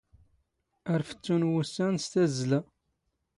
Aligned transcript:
ⴰⵔ 0.93 1.01
ⴼⵜⵜⵓⵏ 1.09 1.41
ⵡⵓⵙⵙⴰⵏ 1.51 1.95
ⵙ 2.01 2.09
ⵜⴰⵣⵣⵍⴰ. 2.11 2.59